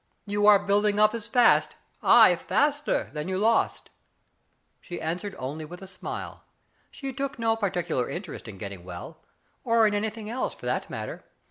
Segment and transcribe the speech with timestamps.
[0.25, 1.75] You are building up as fast—
[2.21, 3.91] ay, faster— than you lost."
[4.79, 6.43] She answered only with a smile.
[6.89, 9.19] She took no particular interest in getting well,
[9.63, 11.23] or in anything else, for that matter.